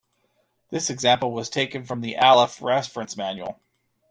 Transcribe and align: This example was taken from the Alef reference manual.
This 0.71 0.89
example 0.89 1.31
was 1.31 1.47
taken 1.47 1.85
from 1.85 2.01
the 2.01 2.15
Alef 2.15 2.59
reference 2.59 3.15
manual. 3.15 3.59